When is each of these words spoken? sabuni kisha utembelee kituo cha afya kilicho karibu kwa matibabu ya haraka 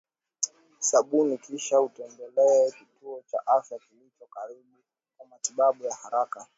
sabuni 0.79 1.37
kisha 1.37 1.81
utembelee 1.81 2.71
kituo 2.71 3.21
cha 3.31 3.47
afya 3.47 3.79
kilicho 3.79 4.25
karibu 4.29 4.83
kwa 5.17 5.27
matibabu 5.27 5.83
ya 5.83 5.95
haraka 5.95 6.47